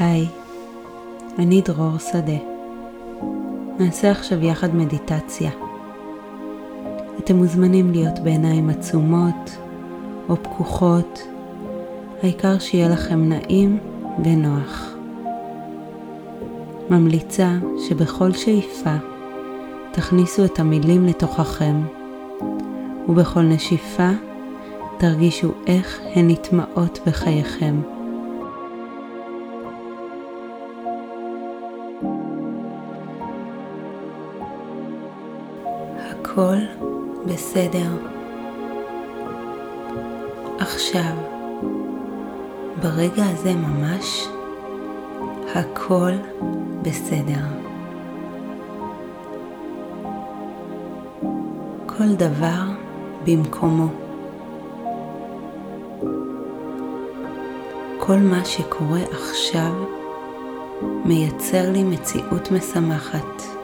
[0.00, 0.26] היי,
[1.38, 2.38] אני דרור שדה.
[3.78, 5.50] נעשה עכשיו יחד מדיטציה.
[7.18, 9.56] אתם מוזמנים להיות בעיניים עצומות
[10.28, 11.22] או פקוחות,
[12.22, 13.78] העיקר שיהיה לכם נעים
[14.24, 14.94] ונוח.
[16.90, 17.56] ממליצה
[17.88, 18.96] שבכל שאיפה
[19.92, 21.76] תכניסו את המילים לתוככם,
[23.08, 24.10] ובכל נשיפה
[24.98, 27.97] תרגישו איך הן נטמעות בחייכם.
[36.38, 36.58] הכל
[37.26, 37.90] בסדר.
[40.58, 41.12] עכשיו,
[42.82, 44.28] ברגע הזה ממש,
[45.54, 46.12] הכל
[46.82, 47.44] בסדר.
[51.86, 52.62] כל דבר
[53.24, 53.88] במקומו.
[57.98, 59.72] כל מה שקורה עכשיו
[61.04, 63.57] מייצר לי מציאות משמחת.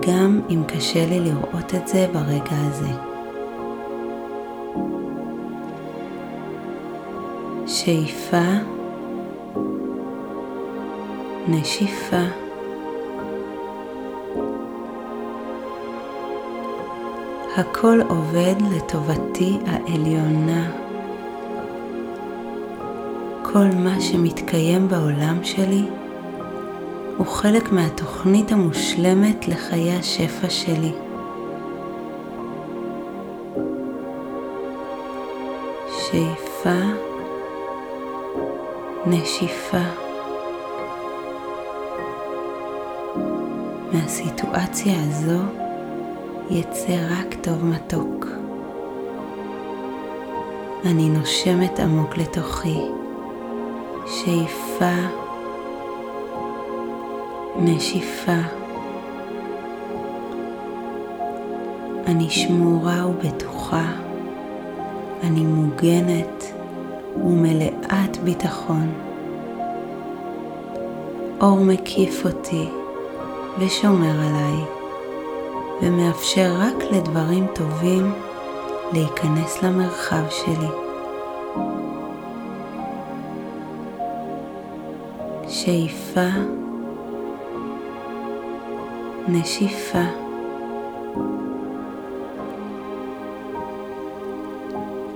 [0.00, 2.92] גם אם קשה לי לראות את זה ברגע הזה.
[7.66, 8.42] שאיפה,
[11.48, 12.22] נשיפה,
[17.56, 20.70] הכל עובד לטובתי העליונה.
[23.42, 25.84] כל מה שמתקיים בעולם שלי
[27.16, 30.92] הוא חלק מהתוכנית המושלמת לחיי השפע שלי.
[35.88, 36.80] שאיפה,
[39.06, 39.82] נשיפה.
[43.92, 45.38] מהסיטואציה הזו
[46.50, 48.26] יצא רק טוב מתוק.
[50.84, 52.78] אני נושמת עמוק לתוכי.
[54.06, 55.21] שאיפה,
[57.56, 58.38] נשיפה.
[62.06, 63.86] אני שמורה ובטוחה,
[65.22, 66.52] אני מוגנת
[67.24, 68.92] ומלאת ביטחון.
[71.40, 72.68] אור מקיף אותי
[73.58, 74.64] ושומר עליי,
[75.82, 78.12] ומאפשר רק לדברים טובים
[78.92, 80.68] להיכנס למרחב שלי.
[85.48, 86.28] שאיפה
[89.28, 90.04] נשיפה.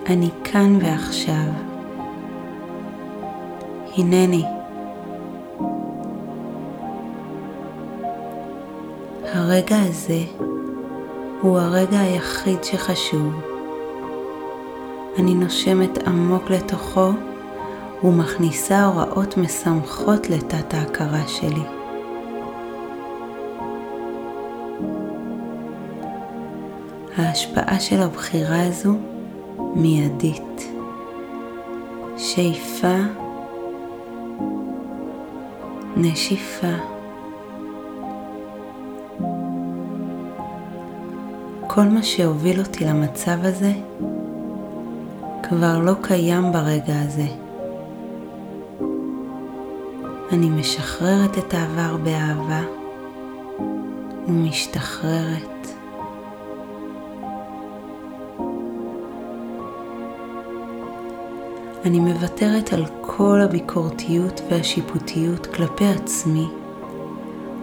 [0.06, 1.50] אני כאן ועכשיו.
[3.96, 4.44] הנני.
[9.32, 10.20] הרגע הזה
[11.40, 13.34] הוא הרגע היחיד שחשוב.
[15.18, 17.10] אני נושמת עמוק לתוכו
[18.04, 21.85] ומכניסה הוראות משמחות לתת ההכרה שלי.
[27.16, 28.94] ההשפעה של הבחירה הזו
[29.74, 30.72] מיידית.
[32.16, 32.96] שאיפה,
[35.96, 36.72] נשיפה.
[41.66, 43.72] כל מה שהוביל אותי למצב הזה
[45.42, 47.26] כבר לא קיים ברגע הזה.
[50.32, 52.62] אני משחררת את העבר באהבה
[54.28, 55.55] ומשתחררת.
[61.86, 66.46] אני מוותרת על כל הביקורתיות והשיפוטיות כלפי עצמי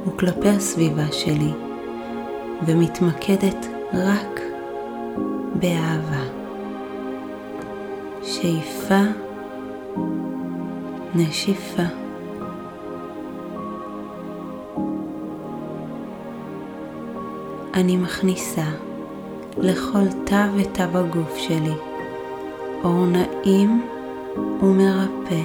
[0.08, 1.52] וכלפי הסביבה שלי,
[2.66, 4.42] ומתמקדת רק
[5.56, 6.24] באהבה.
[8.24, 9.02] שאיפה,
[11.16, 11.84] נשיפה.
[17.74, 18.66] אני מכניסה
[19.58, 21.74] לכל תא ותא בגוף שלי
[22.84, 23.93] אור נעים
[24.38, 25.42] ומרפא,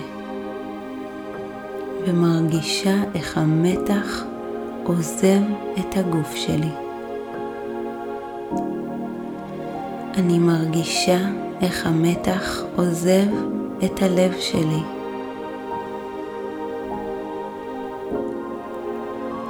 [2.07, 4.25] ומרגישה איך המתח
[4.85, 5.41] עוזב
[5.79, 6.71] את הגוף שלי.
[10.15, 11.19] אני מרגישה
[11.61, 13.27] איך המתח עוזב
[13.85, 14.83] את הלב שלי.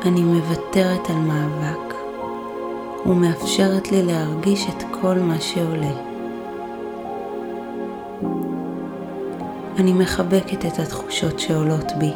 [0.02, 1.94] אני מוותרת על מאבק
[3.06, 6.07] ומאפשרת לי להרגיש את כל מה שעולה.
[9.78, 12.12] אני מחבקת את התחושות שעולות בי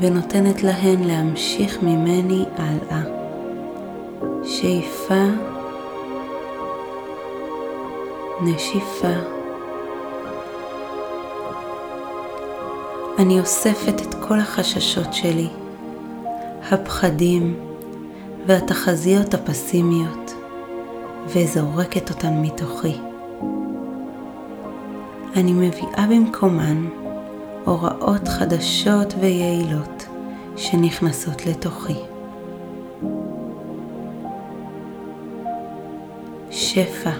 [0.00, 3.02] ונותנת להן להמשיך ממני הלאה.
[4.44, 5.24] שאיפה,
[8.42, 9.14] נשיפה.
[13.18, 15.48] אני אוספת את כל החששות שלי,
[16.70, 17.60] הפחדים
[18.46, 20.34] והתחזיות הפסימיות,
[21.26, 23.07] וזורקת אותן מתוכי.
[25.38, 26.88] אני מביאה במקומן
[27.64, 30.06] הוראות חדשות ויעילות
[30.56, 31.94] שנכנסות לתוכי.
[36.50, 37.10] שפע,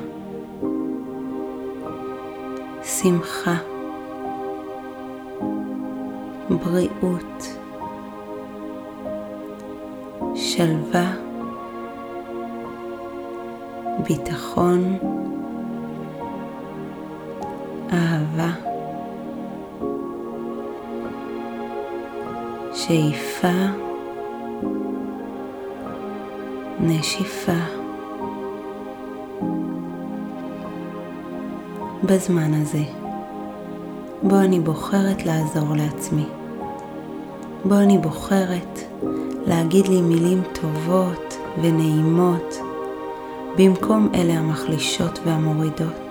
[2.82, 3.56] שמחה,
[6.50, 7.59] בריאות,
[10.35, 11.12] שלווה,
[14.09, 14.99] ביטחון,
[17.93, 18.50] אהבה,
[22.75, 23.49] שאיפה,
[26.81, 27.52] נשיפה.
[32.05, 32.82] בזמן הזה,
[34.23, 36.26] בו אני בוחרת לעזור לעצמי.
[37.64, 38.79] בו אני בוחרת
[39.46, 42.55] להגיד לי מילים טובות ונעימות
[43.58, 46.07] במקום אלה המחלישות והמורידות.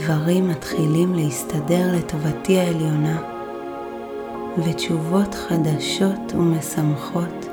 [0.00, 3.22] דברים מתחילים להסתדר לטובתי העליונה,
[4.64, 7.48] ותשובות חדשות ומשמחות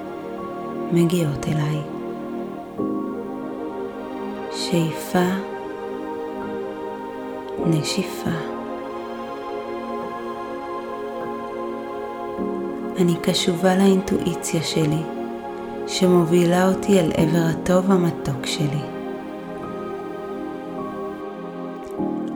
[0.92, 1.82] מגיעות אליי.
[4.52, 5.26] שאיפה,
[7.66, 8.30] נשיפה.
[12.98, 15.02] אני קשובה לאינטואיציה שלי,
[15.88, 18.95] שמובילה אותי אל עבר הטוב המתוק שלי.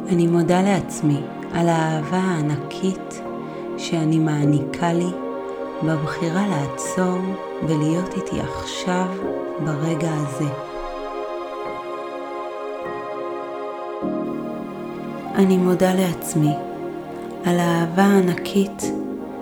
[0.09, 1.21] אני מודה לעצמי
[1.53, 3.21] על האהבה הענקית
[3.77, 5.09] שאני מעניקה לי
[5.83, 7.17] בבחירה לעצור
[7.63, 9.05] ולהיות איתי עכשיו
[9.65, 10.49] ברגע הזה.
[15.35, 16.53] אני מודה לעצמי
[17.45, 18.83] על האהבה הענקית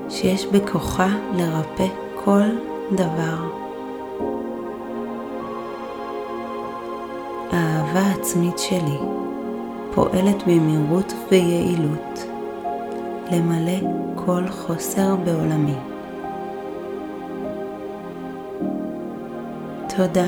[0.09, 1.87] שיש בכוחה לרפא
[2.25, 2.49] כל
[2.91, 3.37] דבר.
[7.51, 9.26] האהבה העצמית שלי
[9.97, 12.25] פועלת במהירות ויעילות
[13.31, 15.75] למלא כל חוסר בעולמי.
[19.97, 20.27] תודה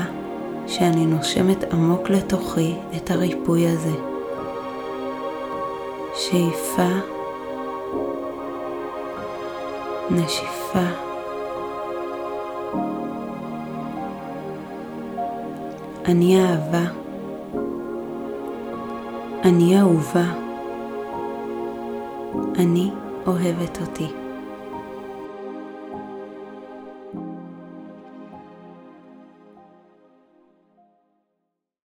[0.66, 3.96] שאני נושמת עמוק לתוכי את הריפוי הזה.
[6.14, 6.88] שאיפה
[10.10, 10.86] נשיפה.
[16.04, 16.99] אני אהבה.
[19.44, 20.24] אני אהובה.
[22.58, 22.90] אני
[23.26, 24.06] אוהבת אותי.